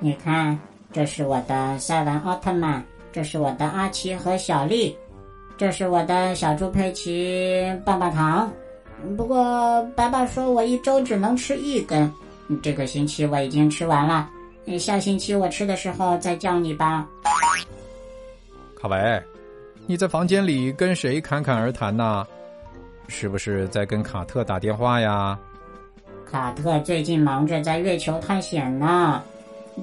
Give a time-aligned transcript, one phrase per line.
[0.00, 0.56] 你看，
[0.92, 4.96] 这是我的赛文奥特曼，这是我的阿奇和小丽，
[5.56, 8.48] 这是我的小猪佩奇棒棒糖。
[9.16, 12.12] 不过爸爸说我一周只能吃一根，
[12.62, 14.30] 这个星期我已经吃完了。
[14.78, 17.04] 下星期我吃的时候再叫你吧。
[18.80, 19.20] 卡维，
[19.86, 22.24] 你在房间里跟谁侃侃而谈呢？
[23.08, 25.36] 是不是在跟卡特打电话呀？
[26.24, 29.22] 卡特最近忙着在月球探险呢，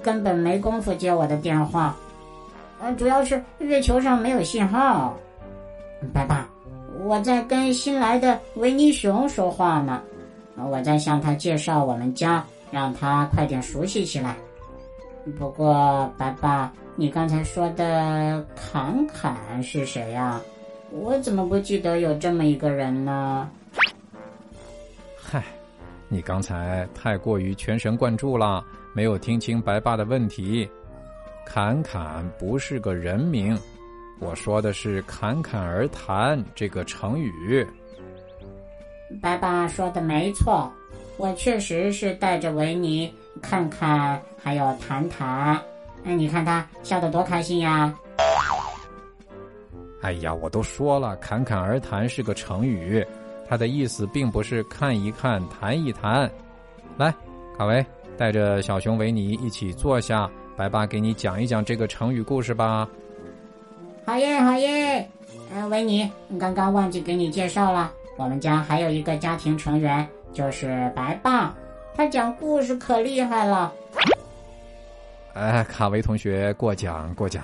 [0.04, 1.96] 根本没工夫接我的电话。
[2.82, 5.16] 嗯，主要是月球上没有信号。
[6.14, 6.48] 爸爸。
[7.04, 10.02] 我在跟新来的维尼熊说话呢，
[10.56, 14.36] 我在向他介绍我们家，让他快点熟悉起来。
[15.38, 20.42] 不过，爸爸，你刚才说的侃侃是谁呀？
[20.90, 23.50] 我怎么不记得有这么一个人呢？
[25.16, 25.44] 嗨，
[26.08, 28.64] 你刚才太过于全神贯注了，
[28.96, 30.70] 没有听清白爸的问题。
[31.46, 33.60] 侃侃不是个人名。
[34.22, 37.68] 我说的是“侃侃而谈”这个成语。
[39.22, 40.72] 白爸说的没错，
[41.18, 45.60] 我确实是带着维尼看看，还有谈谈。
[46.06, 47.94] 哎，你看他笑得多开心呀！
[50.02, 53.06] 哎呀，我都说了，“侃侃而谈”是个成语，
[53.46, 56.32] 它的意思并不是看一看、谈一谈。
[56.96, 57.14] 来，
[57.58, 57.86] 卡维，
[58.18, 62.88] 带着小熊维尼一起坐下，白爸给你讲一讲这个成语故事吧。
[64.06, 65.10] 好耶，好耶！
[65.54, 71.54] 嗯，维尼，刚刚忘记给你介绍了，我们家还有一个家庭成员，就是白爸，
[71.96, 73.74] 他讲故事可厉害了。
[75.34, 77.44] 哎，卡维同学过奖过奖。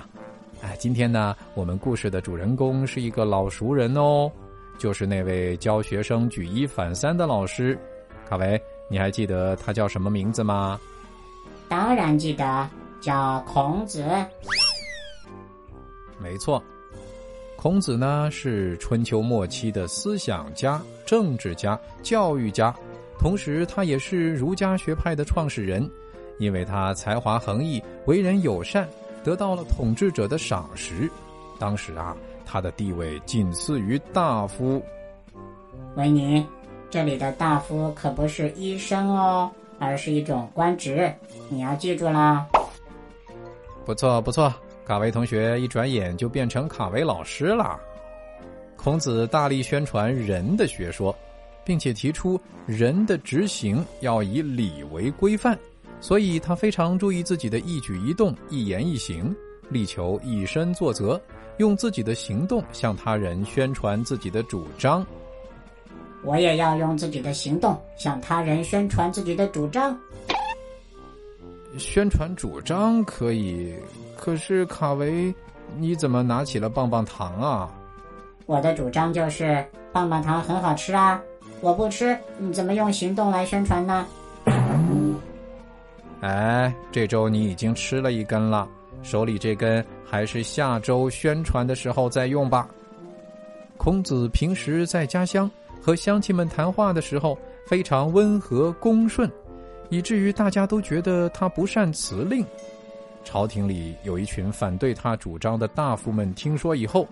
[0.62, 4.30] 哎，今天呢，我们故事的主人公是一个老熟人哦，
[4.78, 7.78] 就是那位教学生举一反三的老师。
[8.28, 8.60] 卡维，
[8.92, 10.78] 你还记得他叫什么名字吗？
[11.66, 12.68] 当然记得，
[13.00, 14.04] 叫孔子。
[16.18, 16.62] 没错，
[17.56, 22.74] 孔子呢是春秋末期的思想家、政治家、教育家，
[23.18, 25.90] 同时他也是儒家学派的创始人。
[26.38, 28.86] 因为他才华横溢、为人友善，
[29.24, 31.10] 得到了统治者的赏识。
[31.58, 32.14] 当时啊，
[32.44, 34.82] 他的地位仅次于大夫。
[35.96, 36.44] 维尼，
[36.92, 41.10] 这里的大夫可不是医生哦，而是一种官职，
[41.48, 42.46] 你要记住啦。
[43.86, 44.52] 不错，不错。
[44.84, 47.80] 卡维同学一转眼就变成卡维老师了。
[48.76, 51.16] 孔子大力宣传仁的学说，
[51.64, 55.58] 并且提出人的执行要以礼为规范，
[55.98, 59.34] 所以他非常注意自己的一举一动、一言一行，
[59.70, 61.18] 力求以身作则，
[61.56, 65.06] 用自己的行动向他人宣传自己的主张。
[66.24, 69.98] 我也要用自己的行动向他人宣传自己的主张。
[71.78, 73.74] 宣传主张可以。
[74.16, 75.34] 可是卡维，
[75.76, 77.68] 你怎么拿起了棒棒糖啊？
[78.46, 81.20] 我的主张就是棒棒糖很好吃啊！
[81.60, 84.06] 我不吃，你怎么用行动来宣传呢？
[86.20, 88.68] 哎，这周你已经吃了一根了，
[89.02, 92.68] 手里这根还是下周宣传的时候再用吧。
[93.76, 95.50] 孔子平时在家乡
[95.82, 99.28] 和乡亲们谈话的时候非常温和恭顺，
[99.90, 102.46] 以至于大家都觉得他不善辞令。
[103.24, 107.08] 朝廷里有一群反对他主张的大夫们，听说以后，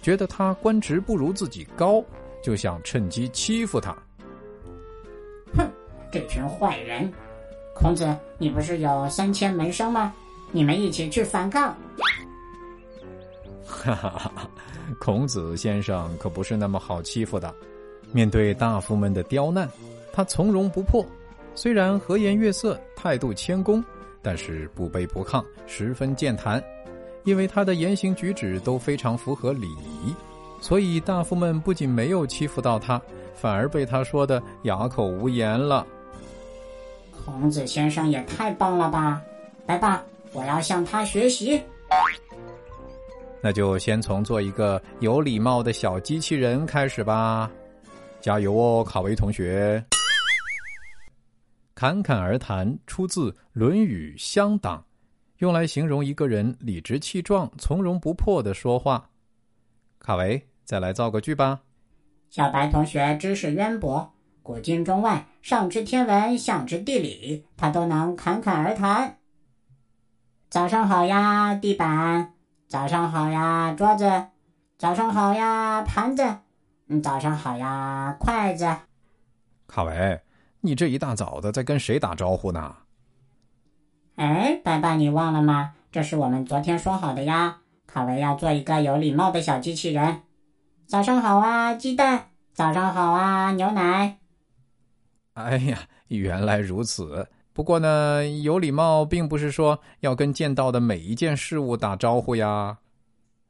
[0.00, 2.02] 觉得他官职不如自己高，
[2.42, 3.94] 就想趁机欺负他。
[5.54, 5.70] 哼，
[6.10, 7.12] 这群坏人！
[7.74, 10.10] 孔子，你不是有三千门生吗？
[10.52, 11.76] 你们一起去反抗！
[13.66, 14.50] 哈哈哈哈！
[14.98, 17.54] 孔子先生可不是那么好欺负的。
[18.16, 19.68] 面对大夫们的刁难，
[20.10, 21.04] 他从容不迫，
[21.54, 23.84] 虽然和颜悦色，态度谦恭。
[24.22, 26.64] 但是不卑不亢，十分健谈，
[27.24, 30.14] 因为他的言行举止都非常符合礼仪，
[30.62, 32.98] 所以大夫们不仅没有欺负到他，
[33.34, 35.86] 反而被他说的哑口无言了。
[37.22, 39.20] 孔子先生也太棒了吧！
[39.66, 40.02] 来吧，
[40.32, 41.60] 我要向他学习。
[43.42, 47.50] 那就先从做一个有礼貌的小机器人开始吧，
[48.20, 49.84] 加油哦，卡维同学。
[51.74, 54.78] 侃侃而谈出自《论语·乡党》，
[55.38, 59.10] 用来形容一个人理直气壮、从容不迫的说话。
[59.98, 61.60] 卡维，再来造个句吧。
[62.30, 69.18] 小白同学知识渊博，古今中外，上知天文，下知地理，他都能侃侃而谈。
[70.48, 72.32] 早上好呀，地板；
[72.66, 74.28] 早上好呀，桌子；
[74.78, 76.22] 早上好呀，盘子；
[76.88, 78.64] 嗯，早上好呀，筷子。
[79.66, 80.20] 卡维。
[80.60, 82.76] 你这一大早的在跟谁打招呼呢？
[84.16, 85.74] 哎，白爸，你忘了吗？
[85.92, 87.58] 这是我们昨天说好的呀。
[87.86, 90.22] 卡维要做一个有礼貌的小机器人。
[90.86, 92.30] 早上好啊，鸡蛋。
[92.52, 94.18] 早上好啊，牛奶。
[95.34, 95.78] 哎呀，
[96.08, 97.28] 原来如此。
[97.52, 102.78] 不过呢，有礼貌并不是说要跟见到的每一件事物打招呼呀。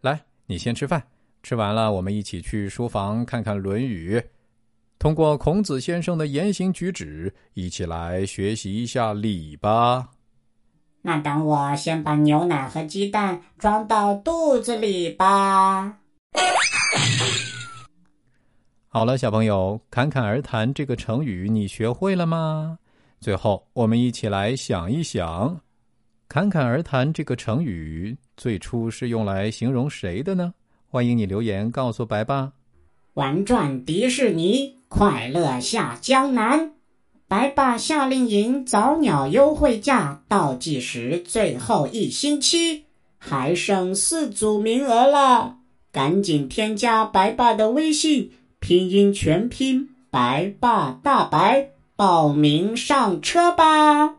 [0.01, 1.07] 来，你先吃饭，
[1.47, 4.19] 吃完了我们一起去书房看看《论语》，
[4.99, 10.09] 通过孔子先生的言行举止，一起来学习一下礼吧。
[11.03, 15.97] 那等我先把牛奶和鸡蛋装到肚子里吧。
[18.89, 22.77] 好了，小朋友，侃侃而谈这个成语你学会了吗？
[23.21, 25.61] 最后，我们一起来想一想
[26.29, 30.53] ，“侃侃而谈”这个成语最初是用来形容谁的呢？
[30.89, 32.53] 欢迎你留言告诉白爸。
[33.15, 36.73] 玩转迪士尼，快乐下江南。
[37.29, 42.85] 白爸夏令营早鸟优惠价倒计时最后一星期，
[43.19, 45.57] 还剩四组名额了，
[45.91, 48.31] 赶紧添加白爸的微信，
[48.61, 51.71] 拼音全拼白爸大白。
[51.97, 54.17] 报名上车吧！